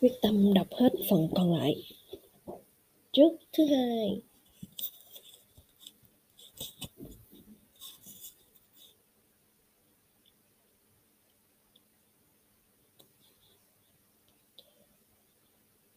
quyết 0.00 0.12
tâm 0.22 0.54
đọc 0.54 0.66
hết 0.70 0.92
phần 1.10 1.28
còn 1.34 1.58
lại. 1.58 1.74
Trước 3.12 3.32
thứ 3.52 3.66
hai. 3.66 4.20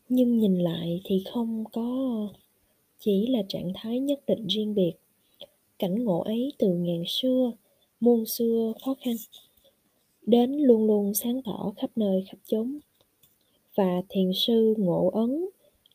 Nhưng 0.09 0.37
nhìn 0.37 0.59
lại 0.59 1.01
thì 1.03 1.23
không 1.33 1.63
có, 1.73 2.27
chỉ 2.99 3.27
là 3.27 3.39
trạng 3.49 3.71
thái 3.75 3.99
nhất 3.99 4.19
định 4.27 4.47
riêng 4.47 4.75
biệt. 4.75 4.93
Cảnh 5.79 6.03
ngộ 6.03 6.19
ấy 6.19 6.53
từ 6.57 6.67
ngàn 6.73 7.03
xưa, 7.07 7.51
muôn 7.99 8.25
xưa 8.25 8.73
khó 8.85 8.95
khăn, 9.01 9.15
đến 10.21 10.51
luôn 10.57 10.87
luôn 10.87 11.13
sáng 11.13 11.41
tỏ 11.41 11.73
khắp 11.77 11.91
nơi 11.95 12.23
khắp 12.27 12.37
chốn 12.45 12.79
và 13.75 14.01
thiền 14.09 14.31
sư 14.35 14.73
ngộ 14.77 15.09
ấn 15.13 15.45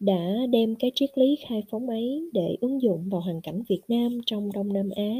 đã 0.01 0.37
đem 0.51 0.75
cái 0.75 0.91
triết 0.95 1.19
lý 1.19 1.37
khai 1.49 1.63
phóng 1.71 1.89
ấy 1.89 2.31
để 2.33 2.57
ứng 2.61 2.83
dụng 2.83 3.09
vào 3.09 3.21
hoàn 3.21 3.41
cảnh 3.41 3.63
Việt 3.69 3.83
Nam 3.89 4.19
trong 4.27 4.53
Đông 4.53 4.73
Nam 4.73 4.91
Á. 4.97 5.15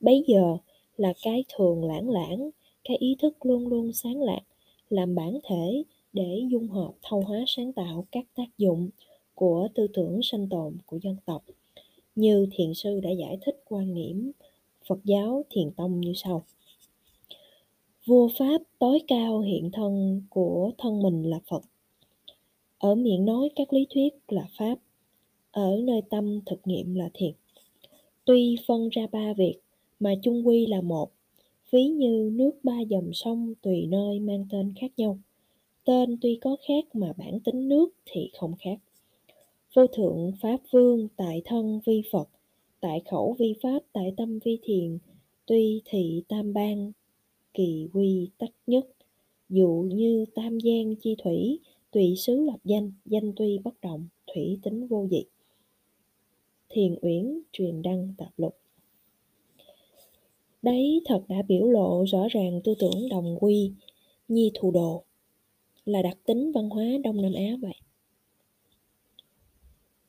Bấy 0.00 0.24
giờ 0.26 0.56
là 0.96 1.12
cái 1.22 1.44
thường 1.56 1.84
lãng 1.84 2.10
lãng, 2.10 2.50
cái 2.84 2.96
ý 2.96 3.16
thức 3.18 3.46
luôn 3.46 3.68
luôn 3.68 3.92
sáng 3.92 4.22
lạc, 4.22 4.40
làm 4.90 5.14
bản 5.14 5.38
thể 5.44 5.82
để 6.12 6.42
dung 6.50 6.68
hợp 6.68 6.92
thâu 7.02 7.20
hóa 7.20 7.44
sáng 7.46 7.72
tạo 7.72 8.06
các 8.12 8.24
tác 8.34 8.58
dụng 8.58 8.90
của 9.34 9.68
tư 9.74 9.86
tưởng 9.94 10.20
sanh 10.22 10.48
tồn 10.48 10.76
của 10.86 10.98
dân 11.02 11.16
tộc. 11.24 11.44
Như 12.14 12.46
thiền 12.52 12.74
sư 12.74 13.00
đã 13.00 13.10
giải 13.10 13.38
thích 13.42 13.62
quan 13.68 13.94
niệm 13.94 14.30
Phật 14.88 14.98
giáo 15.04 15.42
thiền 15.50 15.70
tông 15.70 16.00
như 16.00 16.12
sau. 16.14 16.44
Vua 18.06 18.28
Pháp 18.38 18.62
tối 18.78 19.00
cao 19.08 19.40
hiện 19.40 19.70
thân 19.72 20.22
của 20.30 20.70
thân 20.78 21.02
mình 21.02 21.30
là 21.30 21.38
Phật 21.50 21.62
ở 22.78 22.94
miệng 22.94 23.24
nói 23.24 23.50
các 23.56 23.72
lý 23.72 23.86
thuyết 23.90 24.14
là 24.28 24.48
pháp, 24.58 24.78
ở 25.50 25.76
nơi 25.84 26.00
tâm 26.10 26.40
thực 26.46 26.60
nghiệm 26.64 26.94
là 26.94 27.10
thiền 27.14 27.32
tuy 28.26 28.56
phân 28.66 28.88
ra 28.88 29.06
ba 29.12 29.32
việc 29.32 29.58
mà 30.00 30.14
chung 30.22 30.46
quy 30.46 30.66
là 30.66 30.80
một, 30.80 31.10
ví 31.70 31.84
như 31.84 32.30
nước 32.34 32.50
ba 32.62 32.80
dòng 32.80 33.10
sông 33.12 33.54
tùy 33.62 33.86
nơi 33.86 34.20
mang 34.20 34.46
tên 34.50 34.72
khác 34.80 34.92
nhau. 34.96 35.18
Tên 35.84 36.16
tuy 36.20 36.38
có 36.40 36.56
khác 36.68 36.84
mà 36.94 37.12
bản 37.16 37.40
tính 37.40 37.68
nước 37.68 37.88
thì 38.06 38.30
không 38.38 38.54
khác. 38.58 38.78
Vô 39.74 39.86
thượng 39.86 40.32
pháp 40.40 40.56
vương 40.70 41.08
tại 41.16 41.42
thân 41.44 41.80
vi 41.84 42.02
phật, 42.12 42.28
tại 42.80 43.02
khẩu 43.10 43.36
vi 43.38 43.54
pháp, 43.62 43.78
tại 43.92 44.14
tâm 44.16 44.38
vi 44.44 44.58
thiền, 44.62 44.98
tuy 45.46 45.82
thị 45.84 46.22
tam 46.28 46.52
bang 46.52 46.92
kỳ 47.54 47.88
quy 47.92 48.28
tắc 48.38 48.50
nhất. 48.66 48.86
Dụ 49.48 49.86
như 49.92 50.24
tam 50.34 50.58
gian 50.58 50.96
chi 50.96 51.16
thủy 51.24 51.58
tùy 51.96 52.14
xứ 52.16 52.40
lập 52.40 52.58
danh 52.64 52.92
danh 53.04 53.32
tuy 53.36 53.58
bất 53.58 53.80
động 53.80 54.08
thủy 54.26 54.58
tính 54.62 54.86
vô 54.86 55.06
dị. 55.10 55.24
Thiền 56.68 56.94
uyển 57.02 57.40
truyền 57.52 57.82
đăng 57.82 58.14
tập 58.18 58.28
lục. 58.36 58.56
Đấy 60.62 61.00
thật 61.04 61.22
đã 61.28 61.42
biểu 61.42 61.70
lộ 61.70 62.04
rõ 62.04 62.28
ràng 62.30 62.60
tư 62.64 62.74
tưởng 62.78 63.08
đồng 63.10 63.36
quy 63.40 63.72
nhi 64.28 64.50
thù 64.54 64.70
đồ 64.70 65.02
là 65.84 66.02
đặc 66.02 66.18
tính 66.26 66.52
văn 66.52 66.70
hóa 66.70 66.84
đông 67.04 67.22
nam 67.22 67.32
á 67.34 67.56
vậy. 67.62 67.74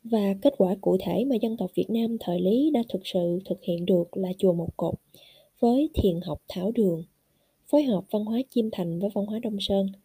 Và 0.04 0.36
kết 0.42 0.54
quả 0.58 0.76
cụ 0.82 0.98
thể 1.00 1.26
mà 1.26 1.36
dân 1.36 1.58
tộc 1.58 1.72
Việt 1.76 1.90
Nam 1.90 2.18
thời 2.20 2.42
Lý 2.42 2.72
đã 2.72 2.84
thực 2.90 3.08
sự 3.08 3.40
thực 3.46 3.64
hiện 3.64 3.86
được 3.86 4.18
là 4.18 4.30
chùa 4.38 4.54
Một 4.54 4.78
Cột 4.78 4.94
với 5.60 5.90
thiền 5.94 6.22
học 6.22 6.42
Thảo 6.48 6.72
Đường, 6.72 7.04
phối 7.68 7.84
hợp 7.84 8.04
văn 8.12 8.26
hóa 8.26 8.40
Chiêm 8.50 8.66
Thành 8.72 9.00
với 9.00 9.10
văn 9.14 9.26
hóa 9.26 9.40
Đông 9.40 9.58
Sơn– 9.60 9.88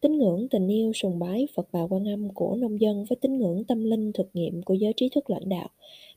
Tín 0.00 0.18
ngưỡng 0.18 0.48
tình 0.48 0.68
yêu 0.68 0.92
sùng 0.92 1.18
bái 1.18 1.48
Phật 1.54 1.68
Bà 1.72 1.80
Quan 1.90 2.08
Âm 2.08 2.34
của 2.34 2.56
nông 2.56 2.80
dân 2.80 3.04
với 3.04 3.16
tín 3.16 3.38
ngưỡng 3.38 3.64
tâm 3.64 3.84
linh 3.84 4.12
thực 4.12 4.30
nghiệm 4.34 4.62
của 4.62 4.74
giới 4.74 4.92
trí 4.96 5.08
thức 5.08 5.30
lãnh 5.30 5.48
đạo 5.48 5.68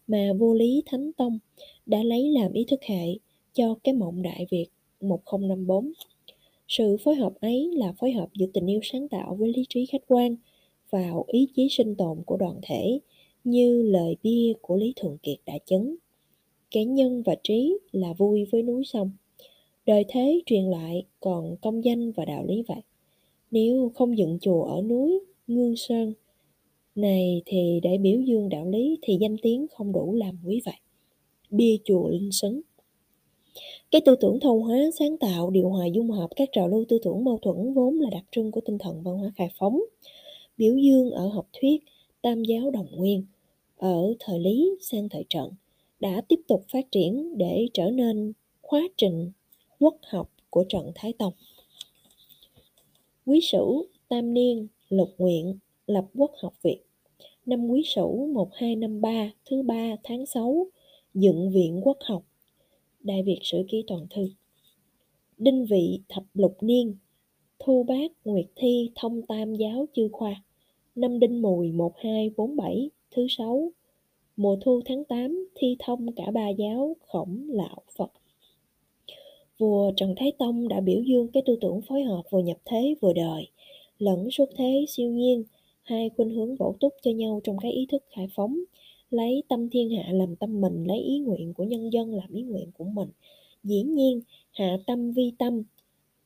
mà 0.07 0.33
Vô 0.37 0.53
Lý 0.53 0.83
Thánh 0.85 1.13
Tông 1.13 1.39
đã 1.85 2.03
lấy 2.03 2.29
làm 2.29 2.53
ý 2.53 2.65
thức 2.67 2.83
hệ 2.83 3.05
cho 3.53 3.75
cái 3.83 3.93
mộng 3.93 4.21
Đại 4.21 4.47
Việt 4.49 4.65
1054. 5.01 5.91
Sự 6.67 6.97
phối 6.97 7.15
hợp 7.15 7.33
ấy 7.41 7.71
là 7.73 7.91
phối 7.91 8.11
hợp 8.11 8.27
giữa 8.33 8.45
tình 8.53 8.69
yêu 8.69 8.79
sáng 8.83 9.07
tạo 9.07 9.35
với 9.35 9.53
lý 9.55 9.65
trí 9.69 9.85
khách 9.85 10.03
quan 10.07 10.35
vào 10.89 11.25
ý 11.27 11.47
chí 11.55 11.67
sinh 11.69 11.95
tồn 11.95 12.17
của 12.25 12.37
đoàn 12.37 12.59
thể 12.61 12.99
như 13.43 13.81
lời 13.81 14.15
bia 14.23 14.53
của 14.61 14.75
Lý 14.75 14.93
Thường 14.95 15.17
Kiệt 15.23 15.37
đã 15.45 15.53
chứng. 15.65 15.95
Kẻ 16.71 16.85
nhân 16.85 17.23
và 17.25 17.35
trí 17.43 17.77
là 17.91 18.13
vui 18.13 18.45
với 18.51 18.63
núi 18.63 18.83
sông. 18.85 19.11
Đời 19.85 20.05
thế 20.07 20.41
truyền 20.45 20.63
lại 20.63 21.03
còn 21.19 21.55
công 21.61 21.83
danh 21.83 22.11
và 22.11 22.25
đạo 22.25 22.45
lý 22.45 22.63
vậy. 22.67 22.81
Nếu 23.53 23.91
không 23.95 24.17
dựng 24.17 24.37
chùa 24.41 24.63
ở 24.63 24.81
núi 24.81 25.19
Ngương 25.47 25.75
Sơn 25.75 26.13
này 26.95 27.41
thì 27.45 27.79
để 27.83 27.97
biểu 27.97 28.21
dương 28.21 28.49
đạo 28.49 28.65
lý 28.69 28.97
thì 29.01 29.17
danh 29.21 29.35
tiếng 29.41 29.67
không 29.67 29.91
đủ 29.91 30.13
làm 30.13 30.37
quý 30.45 30.61
vậy. 30.65 30.75
Bia 31.49 31.77
chùa 31.85 32.07
linh 32.09 32.31
xứng 32.31 32.61
cái 33.91 34.01
tư 34.05 34.15
tưởng 34.19 34.39
thâu 34.39 34.63
hóa, 34.63 34.77
sáng 34.99 35.17
tạo, 35.17 35.49
điều 35.49 35.69
hòa, 35.69 35.85
dung 35.85 36.11
hợp 36.11 36.27
các 36.35 36.49
trào 36.51 36.67
lưu 36.67 36.85
tư 36.89 36.99
tưởng 37.03 37.23
mâu 37.23 37.37
thuẫn 37.41 37.73
vốn 37.73 37.99
là 37.99 38.09
đặc 38.09 38.23
trưng 38.31 38.51
của 38.51 38.61
tinh 38.61 38.77
thần 38.77 39.01
văn 39.03 39.17
hóa 39.17 39.31
khai 39.35 39.49
phóng. 39.59 39.81
Biểu 40.57 40.77
dương 40.77 41.11
ở 41.11 41.27
học 41.27 41.47
thuyết, 41.61 41.83
tam 42.21 42.43
giáo 42.43 42.71
đồng 42.71 42.87
nguyên, 42.91 43.25
ở 43.77 44.13
thời 44.19 44.39
lý, 44.39 44.77
sang 44.81 45.09
thời 45.09 45.25
trận, 45.29 45.49
đã 45.99 46.21
tiếp 46.27 46.39
tục 46.47 46.63
phát 46.71 46.91
triển 46.91 47.37
để 47.37 47.67
trở 47.73 47.91
nên 47.91 48.33
khóa 48.61 48.81
trình, 48.97 49.31
quốc 49.79 49.95
học 50.01 50.29
của 50.49 50.63
trận 50.69 50.91
thái 50.95 51.13
tông. 51.13 51.33
Quý 53.25 53.39
Sửu, 53.41 53.85
Tam 54.09 54.33
Niên, 54.33 54.67
Lục 54.89 55.09
Nguyện, 55.17 55.57
lập 55.87 56.05
quốc 56.13 56.31
học 56.41 56.53
Việt. 56.61 56.79
Năm 57.45 57.67
Quý 57.67 57.83
Sửu 57.85 58.27
1253, 58.27 59.31
thứ 59.45 59.61
ba 59.61 59.95
tháng 60.03 60.25
6, 60.25 60.67
dựng 61.13 61.51
viện 61.51 61.81
quốc 61.83 61.97
học. 62.01 62.23
Đại 62.99 63.23
Việt 63.23 63.39
Sử 63.41 63.63
Ký 63.69 63.83
Toàn 63.87 64.07
Thư. 64.09 64.29
Đinh 65.37 65.65
Vị 65.65 65.99
Thập 66.09 66.23
Lục 66.33 66.57
Niên, 66.61 66.95
Thu 67.59 67.83
Bát 67.83 68.11
Nguyệt 68.25 68.45
Thi 68.55 68.91
Thông 68.95 69.21
Tam 69.21 69.55
Giáo 69.55 69.85
Chư 69.93 70.09
Khoa. 70.11 70.43
Năm 70.95 71.19
Đinh 71.19 71.41
Mùi 71.41 71.71
1247, 71.71 72.89
thứ 73.11 73.27
sáu, 73.29 73.71
mùa 74.37 74.57
thu 74.61 74.81
tháng 74.85 75.03
8, 75.03 75.49
thi 75.55 75.75
thông 75.79 76.15
cả 76.15 76.31
ba 76.31 76.49
giáo 76.49 76.95
khổng 76.99 77.47
lão 77.49 77.81
Phật. 77.97 78.11
Vua 79.57 79.91
Trần 79.97 80.13
Thái 80.17 80.31
Tông 80.37 80.67
đã 80.67 80.79
biểu 80.79 81.01
dương 81.01 81.27
cái 81.33 81.43
tư 81.45 81.57
tưởng 81.61 81.81
phối 81.81 82.03
hợp 82.03 82.21
vừa 82.29 82.39
nhập 82.39 82.57
thế 82.65 82.95
vừa 83.01 83.13
đời, 83.13 83.47
lẫn 83.99 84.31
xuất 84.31 84.49
thế 84.57 84.85
siêu 84.89 85.11
nhiên, 85.11 85.43
hai 85.83 86.09
khuynh 86.17 86.29
hướng 86.29 86.57
bổ 86.57 86.75
túc 86.79 86.93
cho 87.01 87.11
nhau 87.11 87.39
trong 87.43 87.57
cái 87.57 87.71
ý 87.71 87.85
thức 87.91 88.03
khai 88.09 88.27
phóng, 88.35 88.59
lấy 89.09 89.43
tâm 89.47 89.69
thiên 89.69 89.89
hạ 89.89 90.03
làm 90.11 90.35
tâm 90.35 90.61
mình, 90.61 90.83
lấy 90.87 90.99
ý 90.99 91.19
nguyện 91.19 91.53
của 91.53 91.63
nhân 91.63 91.93
dân 91.93 92.13
làm 92.13 92.33
ý 92.33 92.41
nguyện 92.41 92.71
của 92.77 92.83
mình. 92.83 93.09
Dĩ 93.63 93.83
nhiên, 93.83 94.21
hạ 94.51 94.77
tâm 94.87 95.11
vi 95.11 95.31
tâm, 95.37 95.63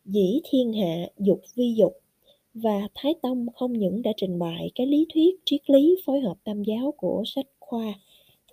dĩ 0.05 0.39
thiên 0.49 0.73
hạ 0.73 1.07
dục 1.17 1.41
vi 1.55 1.73
dục. 1.77 1.93
Và 2.53 2.87
Thái 2.95 3.13
Tông 3.21 3.47
không 3.55 3.73
những 3.73 4.01
đã 4.01 4.11
trình 4.17 4.39
bày 4.39 4.71
cái 4.75 4.87
lý 4.87 5.05
thuyết 5.13 5.35
triết 5.45 5.69
lý 5.69 5.95
phối 6.05 6.19
hợp 6.19 6.35
tam 6.43 6.63
giáo 6.63 6.93
của 6.97 7.23
sách 7.25 7.47
khoa, 7.59 7.93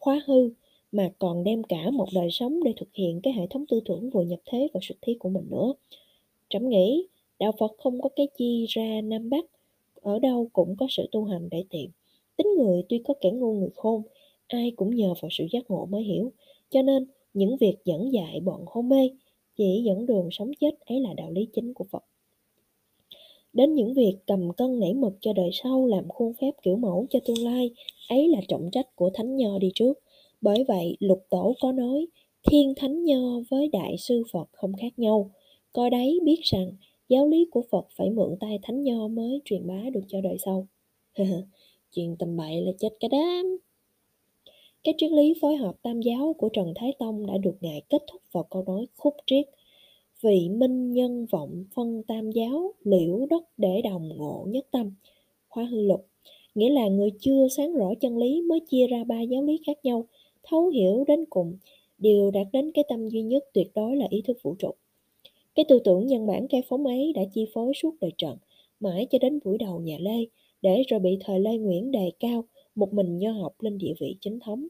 khóa 0.01 0.21
hư, 0.27 0.51
mà 0.95 1.11
còn 1.19 1.45
đem 1.45 1.63
cả 1.63 1.91
một 1.91 2.09
đời 2.15 2.29
sống 2.31 2.65
để 2.65 2.73
thực 2.77 2.89
hiện 2.95 3.21
cái 3.23 3.33
hệ 3.33 3.47
thống 3.51 3.65
tư 3.69 3.81
tưởng 3.85 4.11
vừa 4.11 4.23
nhập 4.23 4.41
thế 4.47 4.69
và 4.75 4.81
xuất 4.83 4.95
thí 5.03 5.15
của 5.15 5.29
mình 5.29 5.47
nữa. 5.51 5.73
Trẫm 6.49 6.69
nghĩ, 6.69 7.07
đạo 7.39 7.53
Phật 7.59 7.73
không 7.79 8.01
có 8.01 8.09
cái 8.17 8.29
chi 8.39 8.67
ra 8.69 9.01
Nam 9.05 9.31
Bắc, 9.31 9.45
ở 10.03 10.19
đâu 10.19 10.49
cũng 10.53 10.77
có 10.77 10.87
sự 10.91 11.09
tu 11.13 11.25
hành 11.25 11.49
để 11.51 11.65
tìm. 11.71 11.91
Tính 12.37 12.47
người 12.59 12.83
tuy 12.89 12.99
có 13.05 13.15
kẻ 13.21 13.31
ngu 13.31 13.55
người 13.55 13.71
khôn, 13.75 14.03
ai 14.47 14.71
cũng 14.77 14.97
nhờ 14.97 15.15
vào 15.21 15.29
sự 15.31 15.47
giác 15.51 15.71
ngộ 15.71 15.87
mới 15.87 16.03
hiểu. 16.03 16.33
Cho 16.71 16.83
nên, 16.83 17.07
những 17.35 17.57
việc 17.57 17.77
dẫn 17.85 18.13
dạy 18.13 18.41
bọn 18.41 18.65
hôn 18.67 18.89
mê, 18.89 19.11
chỉ 19.57 19.83
dẫn 19.87 20.07
đường 20.07 20.29
sống 20.31 20.51
chết 20.61 20.81
ấy 20.81 21.01
là 21.01 21.15
đạo 21.15 21.31
lý 21.31 21.47
chính 21.53 21.75
của 21.75 21.85
Phật. 21.85 22.05
Đến 23.53 23.75
những 23.75 23.95
việc 23.95 24.17
cầm 24.27 24.53
cân 24.53 24.81
nảy 24.81 24.95
mực 24.95 25.13
cho 25.21 25.33
đời 25.33 25.51
sau 25.53 25.87
làm 25.87 26.09
khuôn 26.09 26.33
phép 26.41 26.51
kiểu 26.63 26.77
mẫu 26.77 27.07
cho 27.11 27.19
tương 27.27 27.45
lai, 27.45 27.71
ấy 28.09 28.29
là 28.29 28.41
trọng 28.49 28.71
trách 28.73 28.97
của 28.97 29.11
Thánh 29.15 29.37
Nho 29.37 29.59
đi 29.59 29.71
trước. 29.75 30.04
Bởi 30.41 30.65
vậy, 30.69 30.97
lục 31.01 31.27
tổ 31.31 31.55
có 31.61 31.73
nói, 31.73 32.07
thiên 32.51 32.75
thánh 32.77 33.05
nho 33.05 33.41
với 33.51 33.69
đại 33.69 33.97
sư 33.99 34.23
Phật 34.33 34.49
không 34.53 34.73
khác 34.77 34.99
nhau. 34.99 35.31
Coi 35.73 35.91
đấy 35.91 36.21
biết 36.25 36.41
rằng, 36.43 36.73
giáo 37.09 37.29
lý 37.29 37.47
của 37.51 37.63
Phật 37.71 37.87
phải 37.97 38.11
mượn 38.11 38.37
tay 38.41 38.59
thánh 38.63 38.83
nho 38.83 39.09
mới 39.09 39.41
truyền 39.45 39.67
bá 39.67 39.91
được 39.93 40.05
cho 40.09 40.21
đời 40.21 40.37
sau. 40.45 40.67
Chuyện 41.93 42.17
tầm 42.19 42.37
bậy 42.37 42.63
là 42.63 42.73
chết 42.79 42.89
cả 43.01 43.09
đám. 43.11 43.59
Cái 44.85 44.95
triết 44.99 45.11
lý 45.13 45.35
phối 45.41 45.57
hợp 45.57 45.75
tam 45.83 46.01
giáo 46.01 46.35
của 46.39 46.49
Trần 46.49 46.73
Thái 46.77 46.93
Tông 46.99 47.27
đã 47.27 47.39
được 47.39 47.57
Ngài 47.61 47.83
kết 47.89 48.03
thúc 48.13 48.23
vào 48.33 48.45
câu 48.51 48.65
nói 48.67 48.87
khúc 48.97 49.15
triết. 49.27 49.47
Vị 50.21 50.49
minh 50.49 50.93
nhân 50.93 51.27
vọng 51.27 51.65
phân 51.75 52.03
tam 52.03 52.31
giáo, 52.31 52.73
liễu 52.85 53.27
đất 53.31 53.45
để 53.57 53.83
đồng 53.83 54.09
ngộ 54.17 54.45
nhất 54.49 54.67
tâm. 54.71 54.91
khoa 55.49 55.65
hư 55.65 55.81
lục, 55.81 56.07
nghĩa 56.55 56.71
là 56.71 56.89
người 56.89 57.11
chưa 57.21 57.49
sáng 57.57 57.73
rõ 57.73 57.95
chân 58.01 58.19
lý 58.19 58.43
mới 58.43 58.61
chia 58.61 58.87
ra 58.87 59.05
ba 59.05 59.21
giáo 59.21 59.43
lý 59.43 59.61
khác 59.67 59.79
nhau, 59.85 60.07
thấu 60.45 60.69
hiểu 60.69 61.05
đến 61.09 61.25
cùng, 61.31 61.57
đều 61.99 62.31
đạt 62.31 62.47
đến 62.53 62.73
cái 62.73 62.85
tâm 62.89 63.09
duy 63.09 63.23
nhất 63.23 63.45
tuyệt 63.53 63.71
đối 63.75 63.97
là 63.97 64.07
ý 64.11 64.23
thức 64.23 64.39
vũ 64.43 64.55
trụ. 64.55 64.71
Cái 65.55 65.65
tư 65.69 65.79
tưởng 65.85 66.07
nhân 66.07 66.27
bản 66.27 66.49
khai 66.49 66.63
phóng 66.69 66.87
ấy 66.87 67.13
đã 67.13 67.23
chi 67.35 67.47
phối 67.55 67.73
suốt 67.75 67.95
đời 68.01 68.11
Trần, 68.19 68.37
mãi 68.81 69.07
cho 69.11 69.19
đến 69.19 69.39
buổi 69.45 69.59
đầu 69.59 69.81
nhà 69.81 69.97
Lê, 70.01 70.25
để 70.63 70.83
rồi 70.89 71.01
bị 71.01 71.19
thời 71.21 71.41
Lê 71.41 71.57
Nguyễn 71.57 71.91
đề 71.91 72.13
cao, 72.21 72.45
một 72.75 72.93
mình 72.93 73.19
nho 73.19 73.31
học 73.31 73.55
lên 73.61 73.79
địa 73.79 73.95
vị 74.01 74.17
chính 74.21 74.41
thống. 74.41 74.67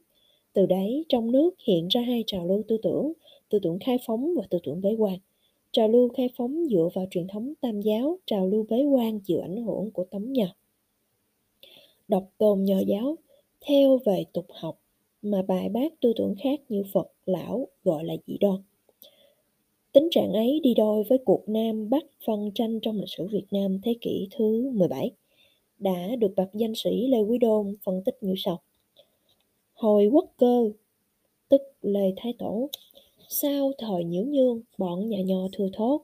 Từ 0.53 0.65
đấy, 0.65 1.05
trong 1.09 1.31
nước 1.31 1.55
hiện 1.67 1.87
ra 1.87 2.01
hai 2.01 2.23
trào 2.27 2.47
lưu 2.47 2.63
tư 2.67 2.77
tưởng, 2.77 3.13
tư 3.49 3.59
tưởng 3.59 3.79
khai 3.79 3.97
phóng 4.05 4.33
và 4.37 4.43
tư 4.49 4.59
tưởng 4.63 4.81
bế 4.81 4.95
quan. 4.97 5.19
Trào 5.71 5.87
lưu 5.87 6.09
khai 6.09 6.29
phóng 6.37 6.65
dựa 6.69 6.89
vào 6.93 7.05
truyền 7.11 7.27
thống 7.27 7.53
tam 7.61 7.81
giáo, 7.81 8.19
trào 8.25 8.47
lưu 8.47 8.65
bế 8.69 8.83
quan 8.83 9.19
chịu 9.19 9.41
ảnh 9.41 9.57
hưởng 9.57 9.91
của 9.91 10.03
tống 10.03 10.33
nhật. 10.33 10.49
Độc 12.07 12.23
tôn 12.37 12.63
nho 12.63 12.79
giáo, 12.79 13.15
theo 13.61 13.99
về 14.05 14.23
tục 14.33 14.45
học, 14.49 14.79
mà 15.25 15.41
bài 15.41 15.69
bác 15.69 16.01
tư 16.01 16.13
tưởng 16.15 16.35
khác 16.43 16.61
như 16.69 16.83
Phật, 16.93 17.07
Lão 17.25 17.67
gọi 17.83 18.03
là 18.03 18.13
dị 18.27 18.37
đoan. 18.37 18.61
Tính 19.91 20.07
trạng 20.11 20.33
ấy 20.33 20.59
đi 20.63 20.73
đôi 20.73 21.03
với 21.03 21.17
cuộc 21.25 21.43
Nam 21.47 21.89
Bắc 21.89 22.05
phân 22.25 22.51
tranh 22.55 22.79
trong 22.81 22.99
lịch 22.99 23.09
sử 23.17 23.27
Việt 23.27 23.45
Nam 23.51 23.81
thế 23.83 23.95
kỷ 24.01 24.27
thứ 24.31 24.69
17, 24.73 25.11
đã 25.79 26.15
được 26.19 26.33
bậc 26.35 26.49
danh 26.53 26.73
sĩ 26.75 27.07
Lê 27.07 27.21
Quý 27.21 27.37
Đôn 27.37 27.75
phân 27.83 28.01
tích 28.03 28.17
như 28.21 28.33
sau. 28.37 28.61
Hồi 29.73 30.07
quốc 30.07 30.25
cơ, 30.37 30.71
tức 31.49 31.61
Lê 31.81 32.13
Thái 32.17 32.33
Tổ, 32.39 32.69
sau 33.29 33.71
thời 33.77 34.03
nhiễu 34.03 34.23
nhương, 34.23 34.61
bọn 34.77 35.09
nhà 35.09 35.21
nho 35.25 35.47
thưa 35.51 35.69
thốt. 35.73 36.01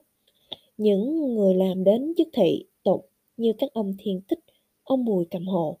Những 0.76 1.34
người 1.34 1.54
làm 1.54 1.84
đến 1.84 2.14
chức 2.16 2.28
thị, 2.32 2.64
tục 2.82 3.08
như 3.36 3.52
các 3.58 3.72
ông 3.72 3.94
thiên 3.98 4.20
tích, 4.28 4.40
ông 4.84 5.04
Bùi 5.04 5.24
Cầm 5.30 5.46
Hồ, 5.46 5.78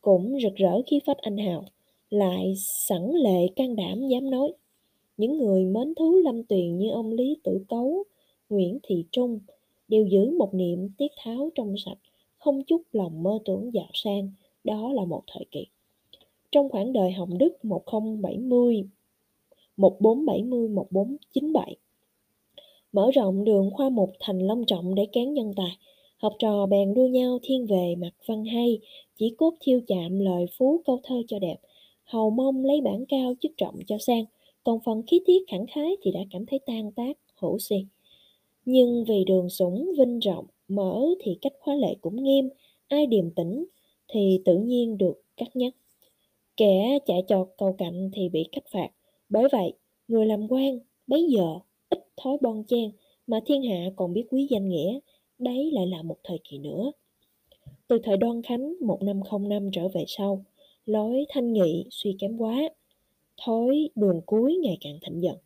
cũng 0.00 0.38
rực 0.42 0.54
rỡ 0.54 0.82
khí 0.86 1.00
phách 1.06 1.18
anh 1.18 1.38
hào, 1.38 1.64
lại 2.10 2.54
sẵn 2.56 3.12
lệ 3.12 3.48
can 3.56 3.76
đảm 3.76 4.08
dám 4.08 4.30
nói. 4.30 4.52
Những 5.16 5.38
người 5.38 5.64
mến 5.64 5.94
thú 5.94 6.16
lâm 6.24 6.42
tuyền 6.42 6.78
như 6.78 6.90
ông 6.90 7.12
Lý 7.12 7.36
Tử 7.44 7.64
Cấu, 7.68 8.04
Nguyễn 8.48 8.78
Thị 8.82 9.04
Trung 9.10 9.40
đều 9.88 10.06
giữ 10.06 10.30
một 10.30 10.54
niệm 10.54 10.88
tiết 10.98 11.12
tháo 11.16 11.50
trong 11.54 11.74
sạch, 11.84 11.98
không 12.38 12.62
chút 12.64 12.82
lòng 12.92 13.22
mơ 13.22 13.38
tưởng 13.44 13.74
dạo 13.74 13.90
sang, 13.94 14.30
đó 14.64 14.92
là 14.92 15.04
một 15.04 15.22
thời 15.26 15.44
kỳ. 15.50 15.66
Trong 16.52 16.68
khoảng 16.68 16.92
đời 16.92 17.12
Hồng 17.12 17.38
Đức 17.38 17.64
1070, 17.64 18.84
1470, 19.76 20.68
1497, 20.68 21.76
mở 22.92 23.10
rộng 23.10 23.44
đường 23.44 23.70
khoa 23.70 23.88
mục 23.88 24.10
thành 24.20 24.38
long 24.38 24.64
trọng 24.66 24.94
để 24.94 25.06
cán 25.12 25.34
nhân 25.34 25.52
tài, 25.56 25.76
học 26.16 26.32
trò 26.38 26.66
bèn 26.66 26.94
đua 26.94 27.06
nhau 27.06 27.38
thiên 27.42 27.66
về 27.66 27.94
mặt 27.98 28.10
văn 28.26 28.44
hay, 28.44 28.78
chỉ 29.16 29.34
cốt 29.38 29.54
thiêu 29.60 29.80
chạm 29.86 30.18
lời 30.18 30.46
phú 30.58 30.82
câu 30.84 31.00
thơ 31.02 31.22
cho 31.28 31.38
đẹp, 31.38 31.56
hầu 32.08 32.30
mong 32.30 32.64
lấy 32.64 32.80
bản 32.80 33.04
cao 33.08 33.34
chức 33.40 33.52
trọng 33.56 33.74
cho 33.86 33.98
sang, 33.98 34.24
còn 34.64 34.80
phần 34.84 35.02
khí 35.06 35.20
tiết 35.26 35.44
khẳng 35.48 35.66
khái 35.66 35.96
thì 36.02 36.10
đã 36.10 36.20
cảm 36.30 36.46
thấy 36.46 36.58
tan 36.66 36.92
tác, 36.92 37.18
hổ 37.36 37.58
si. 37.58 37.86
Nhưng 38.64 39.04
vì 39.04 39.24
đường 39.24 39.48
sủng 39.48 39.92
vinh 39.98 40.18
rộng, 40.18 40.46
mở 40.68 41.00
thì 41.20 41.38
cách 41.40 41.52
khóa 41.60 41.74
lệ 41.74 41.94
cũng 42.00 42.22
nghiêm, 42.22 42.48
ai 42.88 43.06
điềm 43.06 43.30
tĩnh 43.30 43.64
thì 44.08 44.40
tự 44.44 44.58
nhiên 44.58 44.98
được 44.98 45.22
cắt 45.36 45.56
nhắc. 45.56 45.74
Kẻ 46.56 46.98
chạy 47.06 47.22
chọt 47.28 47.48
cầu 47.58 47.72
cạnh 47.78 48.10
thì 48.12 48.28
bị 48.28 48.44
cách 48.52 48.64
phạt. 48.72 48.88
Bởi 49.28 49.48
vậy, 49.52 49.72
người 50.08 50.26
làm 50.26 50.48
quan 50.48 50.78
bấy 51.06 51.26
giờ 51.28 51.58
ít 51.90 52.06
thói 52.16 52.36
bon 52.40 52.64
chen 52.64 52.90
mà 53.26 53.40
thiên 53.46 53.62
hạ 53.62 53.90
còn 53.96 54.12
biết 54.12 54.24
quý 54.30 54.46
danh 54.50 54.68
nghĩa, 54.68 54.98
đấy 55.38 55.70
lại 55.72 55.86
là 55.86 56.02
một 56.02 56.16
thời 56.24 56.38
kỳ 56.44 56.58
nữa. 56.58 56.92
Từ 57.88 57.98
thời 58.04 58.16
Đoan 58.16 58.42
Khánh 58.42 58.74
1505 58.80 59.70
trở 59.72 59.88
về 59.88 60.04
sau, 60.08 60.44
lối 60.88 61.24
thanh 61.28 61.52
nghị 61.52 61.84
suy 61.90 62.16
kém 62.18 62.36
quá, 62.38 62.68
thói 63.44 63.90
đường 63.94 64.20
cuối 64.26 64.56
ngày 64.56 64.78
càng 64.80 64.98
thịnh 65.02 65.22
dần. 65.22 65.36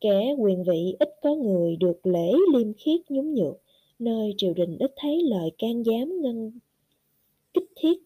Kẻ 0.00 0.34
quyền 0.38 0.64
vị 0.64 0.94
ít 0.98 1.08
có 1.22 1.34
người 1.34 1.76
được 1.76 2.06
lễ 2.06 2.32
liêm 2.54 2.72
khiết 2.72 3.00
nhún 3.08 3.34
nhược, 3.34 3.62
nơi 3.98 4.34
triều 4.36 4.54
đình 4.54 4.78
ít 4.78 4.92
thấy 4.96 5.22
lời 5.22 5.50
can 5.58 5.84
giám 5.84 6.22
ngân 6.22 6.52
kích 7.54 7.70
thiết. 7.76 7.98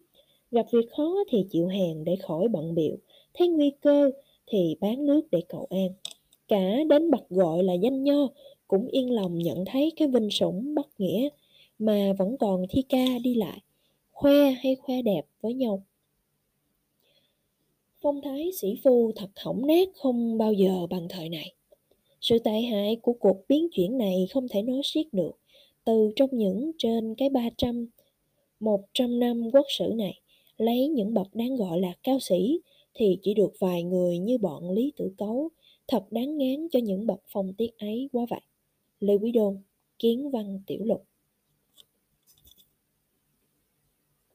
Gặp 0.51 0.67
việc 0.73 0.91
khó 0.97 1.15
thì 1.29 1.47
chịu 1.51 1.67
hàng 1.67 2.05
để 2.05 2.17
khỏi 2.17 2.49
bận 2.49 2.75
biệu, 2.75 2.97
thấy 3.35 3.49
nguy 3.49 3.71
cơ 3.81 4.11
thì 4.47 4.77
bán 4.81 5.07
nước 5.07 5.31
để 5.31 5.43
cầu 5.49 5.67
an. 5.71 5.89
Cả 6.49 6.85
đến 6.89 7.11
bậc 7.11 7.29
gọi 7.29 7.63
là 7.63 7.73
danh 7.73 8.05
nho 8.05 8.29
cũng 8.69 8.89
yên 8.89 9.11
lòng 9.11 9.39
nhận 9.39 9.65
thấy 9.65 9.93
cái 9.97 10.09
vinh 10.09 10.31
sủng 10.31 10.75
bất 10.75 11.01
nghĩa 11.01 11.29
mà 11.79 12.13
vẫn 12.19 12.37
còn 12.37 12.67
thi 12.71 12.83
ca 12.89 13.19
đi 13.23 13.35
lại, 13.35 13.63
khoe 14.13 14.51
hay 14.51 14.75
khoe 14.75 15.03
đẹp 15.03 15.27
với 15.41 15.55
nhau. 15.55 15.83
Phong 18.05 18.21
thái 18.23 18.51
sĩ 18.53 18.77
phu 18.85 19.13
thật 19.17 19.31
hỏng 19.37 19.67
nát 19.67 19.89
không 19.95 20.39
bao 20.39 20.53
giờ 20.53 20.87
bằng 20.91 21.07
thời 21.11 21.29
này. 21.29 21.55
Sự 22.21 22.39
tệ 22.39 22.61
hại 22.61 22.97
của 23.03 23.13
cuộc 23.13 23.37
biến 23.49 23.69
chuyển 23.73 23.99
này 23.99 24.27
không 24.31 24.49
thể 24.49 24.63
nói 24.63 24.81
xiết 24.85 25.07
được. 25.13 25.31
Từ 25.85 26.13
trong 26.17 26.31
những 26.33 26.71
trên 26.79 27.15
cái 27.15 27.29
300, 27.29 27.87
100 28.61 29.19
năm 29.19 29.51
quốc 29.53 29.67
sử 29.69 29.93
này, 29.97 30.21
lấy 30.57 30.89
những 30.89 31.15
bậc 31.15 31.35
đáng 31.35 31.57
gọi 31.57 31.81
là 31.81 31.93
cao 32.03 32.21
sĩ, 32.21 32.61
thì 32.95 33.19
chỉ 33.23 33.35
được 33.35 33.53
vài 33.59 33.83
người 33.83 34.19
như 34.19 34.39
bọn 34.39 34.71
Lý 34.71 34.93
Tử 34.97 35.13
Cấu, 35.19 35.49
thật 35.89 36.05
đáng 36.11 36.39
ngán 36.39 36.69
cho 36.71 36.79
những 36.79 37.07
bậc 37.07 37.21
phong 37.29 37.55
tiết 37.55 37.79
ấy 37.79 38.09
quá 38.13 38.27
vậy. 38.31 38.41
Lê 39.01 39.15
Quý 39.15 39.33
Đôn, 39.33 39.59
Kiến 39.99 40.31
Văn 40.31 40.61
Tiểu 40.67 40.85
Lục 40.85 41.05